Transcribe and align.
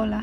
Hola, 0.00 0.22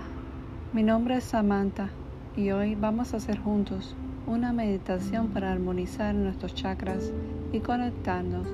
mi 0.72 0.84
nombre 0.84 1.18
es 1.18 1.26
Samantha 1.26 1.90
y 2.38 2.52
hoy 2.52 2.76
vamos 2.76 3.14
a 3.14 3.18
hacer 3.18 3.38
juntos 3.38 3.94
una 4.26 4.54
meditación 4.54 5.28
para 5.32 5.52
armonizar 5.52 6.16
nuestros 6.16 6.56
chakras 6.56 7.12
y 7.52 7.60
conectarnos 7.60 8.48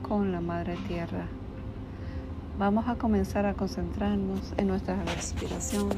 con 0.00 0.32
la 0.32 0.40
Madre 0.40 0.78
Tierra. 0.88 1.26
Vamos 2.58 2.88
a 2.88 2.94
comenzar 2.94 3.44
a 3.44 3.52
concentrarnos 3.52 4.54
en 4.56 4.68
nuestra 4.68 4.96
respiración, 5.04 5.90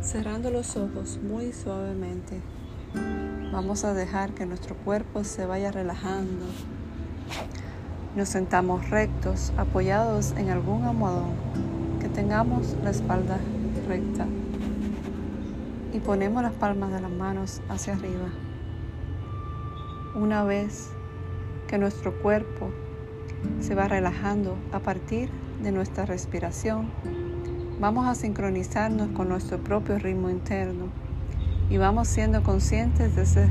cerrando 0.00 0.52
los 0.52 0.76
ojos 0.76 1.18
muy 1.28 1.52
suavemente. 1.52 2.40
Vamos 3.52 3.84
a 3.84 3.92
dejar 3.92 4.34
que 4.34 4.46
nuestro 4.46 4.76
cuerpo 4.76 5.24
se 5.24 5.46
vaya 5.46 5.72
relajando. 5.72 6.46
Nos 8.14 8.28
sentamos 8.28 8.88
rectos, 8.88 9.52
apoyados 9.56 10.30
en 10.36 10.50
algún 10.50 10.84
almohadón, 10.84 11.32
que 11.98 12.08
tengamos 12.08 12.76
la 12.84 12.90
espalda 12.90 13.40
y 15.92 15.98
ponemos 15.98 16.42
las 16.42 16.52
palmas 16.52 16.92
de 16.92 17.00
las 17.00 17.10
manos 17.10 17.60
hacia 17.68 17.94
arriba. 17.94 18.28
Una 20.14 20.44
vez 20.44 20.90
que 21.66 21.78
nuestro 21.78 22.20
cuerpo 22.20 22.70
se 23.60 23.74
va 23.74 23.88
relajando 23.88 24.56
a 24.72 24.78
partir 24.78 25.28
de 25.62 25.72
nuestra 25.72 26.06
respiración, 26.06 26.88
vamos 27.80 28.06
a 28.06 28.14
sincronizarnos 28.14 29.08
con 29.08 29.28
nuestro 29.28 29.58
propio 29.58 29.98
ritmo 29.98 30.30
interno 30.30 30.86
y 31.68 31.76
vamos 31.76 32.08
siendo 32.08 32.42
conscientes 32.42 33.16
de 33.16 33.22
ese 33.22 33.48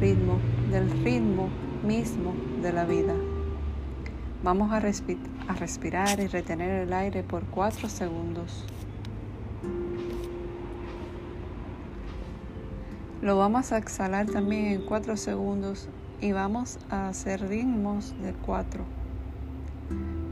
ritmo, 0.00 0.38
del 0.70 0.90
ritmo 1.02 1.48
mismo 1.84 2.34
de 2.62 2.72
la 2.72 2.84
vida. 2.84 3.14
Vamos 4.44 4.72
a 4.72 4.80
respirar 4.80 6.20
y 6.20 6.26
retener 6.26 6.82
el 6.82 6.92
aire 6.92 7.22
por 7.22 7.44
cuatro 7.44 7.88
segundos. 7.88 8.64
Lo 13.22 13.36
vamos 13.36 13.70
a 13.70 13.78
exhalar 13.78 14.26
también 14.26 14.66
en 14.66 14.84
4 14.84 15.16
segundos 15.16 15.88
y 16.20 16.32
vamos 16.32 16.80
a 16.90 17.06
hacer 17.06 17.40
ritmos 17.40 18.20
de 18.20 18.32
4. 18.32 18.82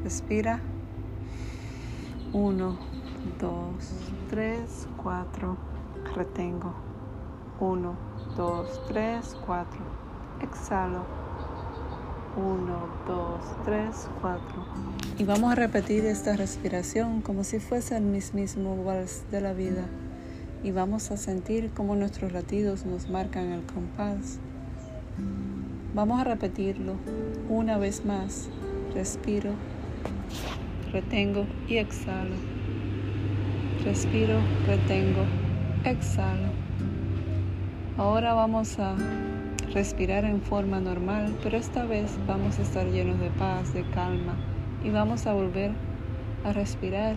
Respira. 0.03 0.61
1, 2.33 2.79
2, 3.39 3.53
3, 4.29 4.89
4. 5.01 5.57
Retengo. 6.17 6.75
1, 7.61 7.95
2, 8.37 8.81
3, 8.89 9.37
4. 9.47 9.81
Exhalo. 10.43 11.05
1, 12.37 12.89
2, 13.07 13.41
3, 13.67 14.11
4. 14.21 14.43
Y 15.17 15.23
vamos 15.23 15.53
a 15.53 15.55
repetir 15.55 16.05
esta 16.07 16.35
respiración 16.35 17.21
como 17.21 17.45
si 17.45 17.61
fuese 17.61 17.97
el 17.97 18.03
mismísimo 18.03 18.83
vals 18.83 19.31
de 19.31 19.41
la 19.41 19.53
vida 19.53 19.85
y 20.63 20.71
vamos 20.71 21.11
a 21.11 21.17
sentir 21.17 21.71
cómo 21.75 21.97
nuestros 21.97 22.33
latidos 22.33 22.85
nos 22.85 23.09
marcan 23.09 23.53
el 23.53 23.63
compás. 23.63 24.39
Vamos 25.95 26.21
a 26.21 26.25
repetirlo 26.25 26.95
una 27.49 27.79
vez 27.79 28.05
más. 28.05 28.49
Respiro, 28.95 29.53
retengo 30.93 31.47
y 31.69 31.77
exhalo. 31.77 32.37
Respiro, 33.85 34.39
retengo, 34.67 35.25
exhalo. 35.85 36.49
Ahora 37.97 38.35
vamos 38.35 38.79
a 38.79 38.97
respirar 39.73 40.25
en 40.25 40.43
forma 40.43 40.81
normal, 40.81 41.35
pero 41.43 41.57
esta 41.57 41.85
vez 41.85 42.19
vamos 42.27 42.59
a 42.59 42.63
estar 42.63 42.87
llenos 42.87 43.19
de 43.21 43.31
paz, 43.31 43.73
de 43.73 43.89
calma 43.91 44.35
y 44.85 44.91
vamos 44.91 45.27
a 45.27 45.33
volver 45.33 45.73
a 46.45 46.53
respirar 46.53 47.17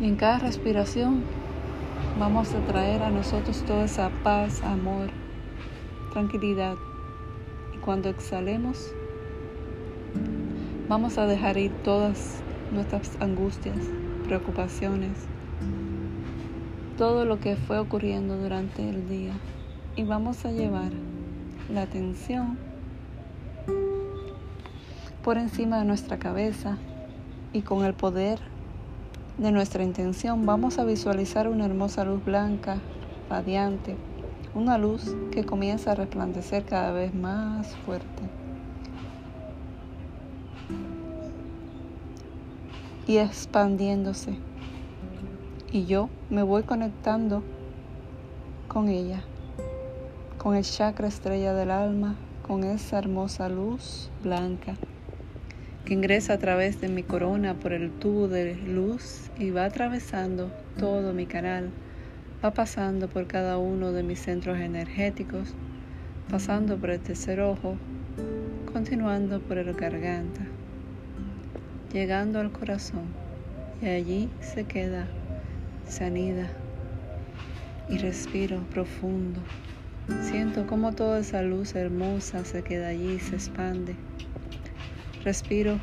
en 0.00 0.14
cada 0.14 0.38
respiración 0.38 1.24
vamos 2.20 2.54
a 2.54 2.60
traer 2.66 3.02
a 3.02 3.10
nosotros 3.10 3.64
toda 3.64 3.84
esa 3.84 4.10
paz, 4.22 4.62
amor, 4.62 5.10
tranquilidad. 6.12 6.76
Y 7.74 7.78
cuando 7.78 8.08
exhalemos, 8.08 8.92
vamos 10.88 11.18
a 11.18 11.26
dejar 11.26 11.56
ir 11.58 11.72
todas 11.82 12.42
nuestras 12.72 13.20
angustias, 13.20 13.76
preocupaciones, 14.24 15.26
todo 16.96 17.24
lo 17.24 17.40
que 17.40 17.56
fue 17.56 17.78
ocurriendo 17.78 18.36
durante 18.36 18.88
el 18.88 19.08
día. 19.08 19.32
Y 19.96 20.04
vamos 20.04 20.44
a 20.44 20.52
llevar 20.52 20.92
la 21.72 21.82
atención 21.82 22.56
por 25.24 25.38
encima 25.38 25.80
de 25.80 25.84
nuestra 25.84 26.18
cabeza 26.18 26.78
y 27.52 27.62
con 27.62 27.84
el 27.84 27.94
poder 27.94 28.38
de 29.38 29.52
nuestra 29.52 29.84
intención 29.84 30.46
vamos 30.46 30.78
a 30.78 30.84
visualizar 30.84 31.48
una 31.48 31.64
hermosa 31.64 32.04
luz 32.04 32.24
blanca, 32.24 32.78
radiante, 33.30 33.96
una 34.54 34.78
luz 34.78 35.14
que 35.30 35.44
comienza 35.44 35.92
a 35.92 35.94
resplandecer 35.94 36.64
cada 36.64 36.90
vez 36.92 37.14
más 37.14 37.68
fuerte. 37.86 38.22
Y 43.06 43.18
expandiéndose. 43.18 44.36
Y 45.70 45.86
yo 45.86 46.10
me 46.30 46.42
voy 46.42 46.64
conectando 46.64 47.42
con 48.66 48.88
ella, 48.88 49.22
con 50.36 50.56
el 50.56 50.64
chakra 50.64 51.08
estrella 51.08 51.54
del 51.54 51.70
alma, 51.70 52.16
con 52.46 52.64
esa 52.64 52.98
hermosa 52.98 53.48
luz 53.48 54.10
blanca 54.22 54.74
que 55.88 55.94
ingresa 55.94 56.34
a 56.34 56.38
través 56.38 56.82
de 56.82 56.88
mi 56.88 57.02
corona 57.02 57.54
por 57.54 57.72
el 57.72 57.90
tubo 57.90 58.28
de 58.28 58.54
luz 58.56 59.30
y 59.38 59.48
va 59.48 59.64
atravesando 59.64 60.52
todo 60.78 61.14
mi 61.14 61.24
canal, 61.24 61.70
va 62.44 62.52
pasando 62.52 63.08
por 63.08 63.26
cada 63.26 63.56
uno 63.56 63.92
de 63.92 64.02
mis 64.02 64.18
centros 64.18 64.58
energéticos, 64.58 65.54
pasando 66.30 66.76
por 66.76 66.90
el 66.90 67.00
tercer 67.00 67.40
ojo, 67.40 67.78
continuando 68.70 69.40
por 69.40 69.56
el 69.56 69.72
garganta, 69.72 70.42
llegando 71.90 72.38
al 72.38 72.52
corazón. 72.52 73.06
Y 73.80 73.86
allí 73.86 74.28
se 74.42 74.64
queda, 74.64 75.06
se 75.86 76.06
y 77.88 77.96
respiro 77.96 78.60
profundo. 78.74 79.40
Siento 80.20 80.66
como 80.66 80.92
toda 80.92 81.20
esa 81.20 81.40
luz 81.40 81.74
hermosa 81.74 82.44
se 82.44 82.62
queda 82.62 82.88
allí 82.88 83.18
se 83.20 83.36
expande 83.36 83.96
Respiro 85.24 85.80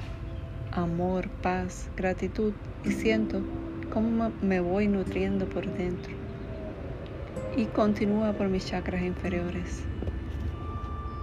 amor, 0.71 1.29
paz, 1.41 1.89
gratitud 1.97 2.53
y 2.85 2.91
siento 2.91 3.41
cómo 3.91 4.31
me 4.41 4.61
voy 4.61 4.87
nutriendo 4.87 5.45
por 5.45 5.65
dentro. 5.73 6.13
Y 7.57 7.65
continúa 7.65 8.31
por 8.31 8.47
mis 8.47 8.65
chakras 8.65 9.01
inferiores. 9.01 9.83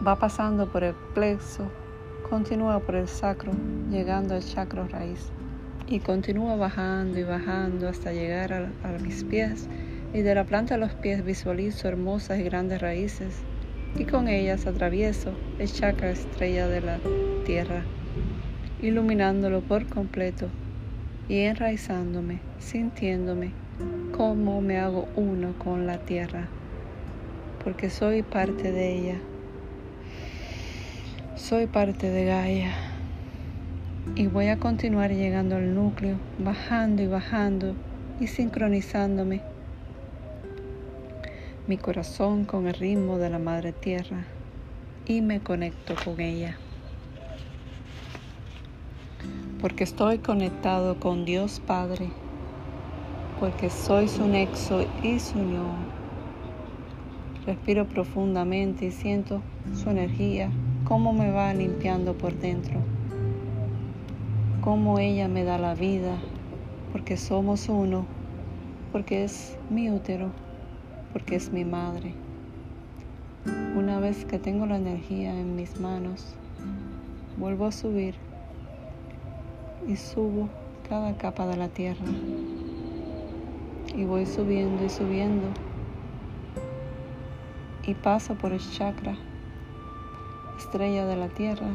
Va 0.06 0.18
pasando 0.18 0.70
por 0.70 0.84
el 0.84 0.94
plexo, 1.14 1.70
continúa 2.28 2.80
por 2.80 2.96
el 2.96 3.08
sacro, 3.08 3.52
llegando 3.90 4.34
al 4.34 4.44
chakra 4.44 4.86
raíz. 4.88 5.30
Y 5.86 6.00
continúa 6.00 6.56
bajando 6.56 7.18
y 7.18 7.22
bajando 7.24 7.88
hasta 7.88 8.12
llegar 8.12 8.52
a, 8.52 8.70
a 8.84 8.98
mis 8.98 9.24
pies. 9.24 9.68
Y 10.12 10.20
de 10.20 10.34
la 10.34 10.44
planta 10.44 10.74
de 10.74 10.80
los 10.80 10.92
pies 10.92 11.24
visualizo 11.24 11.88
hermosas 11.88 12.38
y 12.38 12.42
grandes 12.42 12.82
raíces. 12.82 13.40
Y 13.96 14.04
con 14.04 14.28
ellas 14.28 14.66
atravieso 14.66 15.32
el 15.58 15.70
chakra 15.70 16.10
estrella 16.10 16.66
de 16.68 16.80
la 16.82 16.98
tierra 17.44 17.82
iluminándolo 18.82 19.60
por 19.60 19.86
completo 19.86 20.48
y 21.28 21.38
enraizándome, 21.38 22.40
sintiéndome 22.58 23.52
como 24.16 24.60
me 24.60 24.78
hago 24.78 25.08
uno 25.16 25.54
con 25.58 25.86
la 25.86 25.98
tierra, 25.98 26.48
porque 27.64 27.90
soy 27.90 28.22
parte 28.22 28.72
de 28.72 28.98
ella. 28.98 29.16
Soy 31.36 31.66
parte 31.66 32.10
de 32.10 32.24
Gaia 32.24 32.72
y 34.16 34.26
voy 34.26 34.48
a 34.48 34.58
continuar 34.58 35.12
llegando 35.12 35.56
al 35.56 35.74
núcleo, 35.74 36.16
bajando 36.38 37.02
y 37.02 37.06
bajando 37.06 37.74
y 38.20 38.26
sincronizándome 38.26 39.40
mi 41.66 41.76
corazón 41.78 42.44
con 42.44 42.66
el 42.66 42.74
ritmo 42.74 43.18
de 43.18 43.30
la 43.30 43.38
Madre 43.38 43.72
Tierra 43.72 44.24
y 45.06 45.20
me 45.20 45.40
conecto 45.40 45.94
con 46.04 46.20
ella 46.20 46.56
porque 49.62 49.84
estoy 49.84 50.18
conectado 50.18 50.98
con 50.98 51.24
Dios 51.24 51.62
Padre, 51.64 52.08
porque 53.38 53.70
soy 53.70 54.08
su 54.08 54.26
nexo 54.26 54.84
y 55.04 55.20
su 55.20 55.38
unión. 55.38 55.76
Respiro 57.46 57.86
profundamente 57.86 58.86
y 58.86 58.90
siento 58.90 59.40
su 59.72 59.88
energía, 59.88 60.50
cómo 60.84 61.12
me 61.12 61.30
va 61.30 61.54
limpiando 61.54 62.14
por 62.14 62.36
dentro, 62.36 62.80
cómo 64.62 64.98
ella 64.98 65.28
me 65.28 65.44
da 65.44 65.58
la 65.58 65.76
vida, 65.76 66.16
porque 66.90 67.16
somos 67.16 67.68
uno, 67.68 68.04
porque 68.90 69.22
es 69.22 69.56
mi 69.70 69.90
útero, 69.90 70.32
porque 71.12 71.36
es 71.36 71.52
mi 71.52 71.64
madre. 71.64 72.14
Una 73.76 74.00
vez 74.00 74.24
que 74.24 74.40
tengo 74.40 74.66
la 74.66 74.76
energía 74.76 75.38
en 75.38 75.54
mis 75.54 75.78
manos, 75.78 76.34
vuelvo 77.38 77.66
a 77.66 77.72
subir 77.72 78.16
y 79.88 79.96
subo 79.96 80.48
cada 80.88 81.16
capa 81.16 81.46
de 81.46 81.56
la 81.56 81.68
tierra 81.68 82.06
y 83.94 84.04
voy 84.04 84.26
subiendo 84.26 84.84
y 84.84 84.88
subiendo 84.88 85.48
y 87.86 87.94
paso 87.94 88.34
por 88.36 88.52
el 88.52 88.60
chakra, 88.60 89.16
estrella 90.58 91.04
de 91.06 91.16
la 91.16 91.28
tierra. 91.28 91.66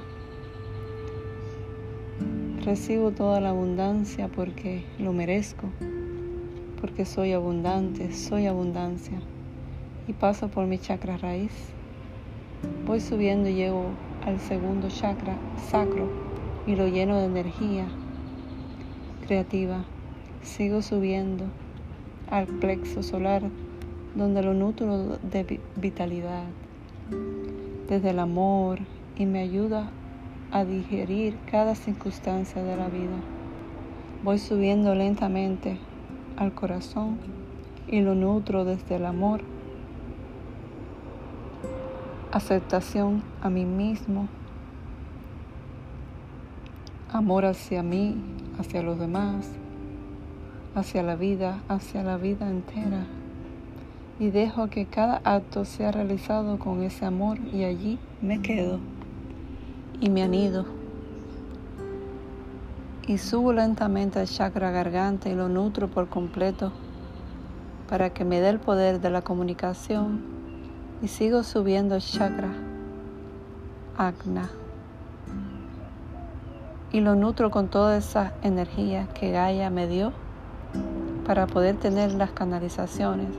Recibo 2.63 3.11
toda 3.11 3.41
la 3.41 3.49
abundancia 3.49 4.29
porque 4.29 4.83
lo 4.99 5.11
merezco, 5.13 5.67
porque 6.79 7.05
soy 7.05 7.33
abundante, 7.33 8.13
soy 8.13 8.47
abundancia. 8.47 9.19
Y 10.07 10.13
paso 10.13 10.47
por 10.47 10.65
mi 10.65 10.79
chakra 10.79 11.17
raíz. 11.17 11.51
Voy 12.85 13.01
subiendo 13.01 13.49
y 13.49 13.55
llego 13.55 13.87
al 14.25 14.39
segundo 14.39 14.87
chakra 14.87 15.37
sacro 15.69 16.26
y 16.67 16.75
lo 16.75 16.87
lleno 16.87 17.17
de 17.17 17.25
energía 17.25 17.87
creativa. 19.25 19.85
Sigo 20.43 20.81
subiendo 20.81 21.45
al 22.29 22.45
plexo 22.45 23.01
solar, 23.01 23.41
donde 24.15 24.43
lo 24.43 24.53
nutro 24.53 25.17
de 25.17 25.59
vitalidad, 25.75 26.43
desde 27.87 28.09
el 28.11 28.19
amor 28.19 28.79
y 29.17 29.25
me 29.25 29.39
ayuda 29.39 29.89
a 30.51 30.65
digerir 30.65 31.37
cada 31.49 31.75
circunstancia 31.75 32.61
de 32.63 32.75
la 32.75 32.87
vida. 32.87 33.17
Voy 34.23 34.39
subiendo 34.39 34.93
lentamente 34.93 35.77
al 36.37 36.53
corazón 36.53 37.17
y 37.87 38.01
lo 38.01 38.15
nutro 38.15 38.65
desde 38.65 38.95
el 38.95 39.05
amor, 39.05 39.41
aceptación 42.31 43.23
a 43.41 43.49
mí 43.49 43.65
mismo, 43.65 44.27
amor 47.17 47.45
hacia 47.45 47.83
mí, 47.83 48.15
hacia 48.59 48.81
los 48.81 48.99
demás 48.99 49.47
hacia 50.77 51.01
la 51.01 51.15
vida, 51.15 51.59
hacia 51.69 52.03
la 52.03 52.17
vida 52.17 52.47
entera. 52.47 53.05
Y 54.19 54.29
dejo 54.29 54.67
que 54.67 54.85
cada 54.85 55.21
acto 55.23 55.65
sea 55.65 55.91
realizado 55.91 56.59
con 56.59 56.83
ese 56.83 57.05
amor 57.05 57.39
y 57.51 57.63
allí 57.63 57.99
me 58.21 58.41
quedo 58.41 58.79
y 59.99 60.09
me 60.09 60.23
anido. 60.23 60.65
Y 63.07 63.17
subo 63.17 63.53
lentamente 63.53 64.19
al 64.19 64.27
chakra 64.27 64.71
garganta 64.71 65.29
y 65.29 65.35
lo 65.35 65.49
nutro 65.49 65.87
por 65.87 66.09
completo 66.09 66.71
para 67.89 68.11
que 68.11 68.25
me 68.25 68.39
dé 68.39 68.49
el 68.49 68.59
poder 68.59 68.99
de 68.99 69.09
la 69.09 69.21
comunicación 69.21 70.21
y 71.01 71.07
sigo 71.07 71.43
subiendo 71.43 71.95
el 71.95 72.01
chakra 72.01 72.49
Agna 73.97 74.49
y 76.91 77.01
lo 77.01 77.15
nutro 77.15 77.51
con 77.51 77.67
toda 77.67 77.97
esa 77.97 78.33
energía 78.43 79.07
que 79.13 79.31
Gaia 79.31 79.69
me 79.69 79.87
dio 79.87 80.13
para 81.25 81.47
poder 81.47 81.75
tener 81.75 82.13
las 82.13 82.31
canalizaciones, 82.31 83.29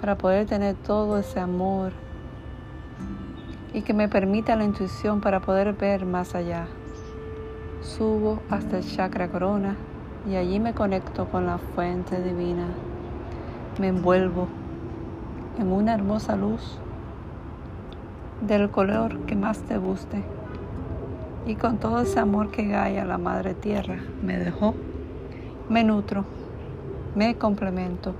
para 0.00 0.16
poder 0.18 0.46
tener 0.46 0.74
todo 0.74 1.18
ese 1.18 1.38
amor 1.38 1.92
y 3.72 3.82
que 3.82 3.94
me 3.94 4.08
permita 4.08 4.56
la 4.56 4.64
intuición 4.64 5.20
para 5.20 5.40
poder 5.40 5.72
ver 5.74 6.04
más 6.06 6.34
allá. 6.34 6.66
Subo 7.82 8.40
hasta 8.50 8.78
el 8.78 8.84
chakra 8.84 9.28
corona 9.28 9.76
y 10.28 10.36
allí 10.36 10.58
me 10.58 10.74
conecto 10.74 11.26
con 11.26 11.46
la 11.46 11.58
fuente 11.58 12.22
divina. 12.22 12.66
Me 13.78 13.88
envuelvo 13.88 14.48
en 15.58 15.70
una 15.70 15.94
hermosa 15.94 16.34
luz 16.34 16.78
del 18.40 18.70
color 18.70 19.18
que 19.26 19.36
más 19.36 19.58
te 19.60 19.78
guste. 19.78 20.43
Y 21.46 21.56
con 21.56 21.78
todo 21.78 22.00
ese 22.00 22.20
amor 22.20 22.50
que 22.50 22.66
Gaia, 22.66 23.04
la 23.04 23.18
Madre 23.18 23.54
Tierra, 23.54 23.98
me 24.22 24.38
dejó, 24.38 24.74
me 25.68 25.84
nutro 25.84 26.24
me 27.14 27.36
complemento 27.36 28.12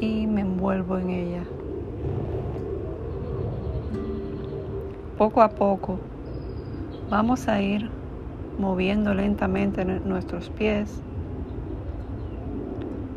y 0.00 0.26
me 0.26 0.42
envuelvo 0.42 0.98
en 0.98 1.10
ella. 1.10 1.42
Poco 5.18 5.42
a 5.42 5.48
poco 5.48 5.98
vamos 7.10 7.48
a 7.48 7.60
ir 7.60 7.90
moviendo 8.58 9.14
lentamente 9.14 9.84
nuestros 9.84 10.48
pies, 10.50 11.00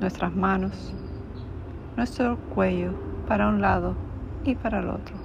nuestras 0.02 0.36
manos, 0.36 0.94
nuestro 1.96 2.38
cuello 2.56 2.92
para 3.28 3.50
un 3.50 3.62
lado 3.62 3.94
y 4.46 4.56
para 4.56 4.80
el 4.80 4.90
otro. 4.90 5.16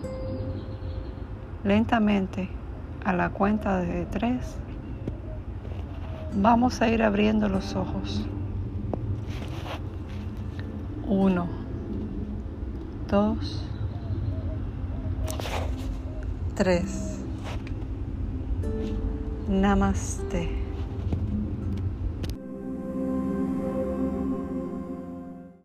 Lentamente, 1.64 2.50
a 3.04 3.12
la 3.12 3.30
cuenta 3.30 3.78
de 3.78 4.06
tres, 4.06 4.56
vamos 6.34 6.80
a 6.80 6.88
ir 6.88 7.02
abriendo 7.02 7.48
los 7.48 7.76
ojos. 7.76 8.26
Uno, 11.06 11.46
dos, 13.08 13.62
tres. 16.54 17.20
Namaste. 19.48 20.63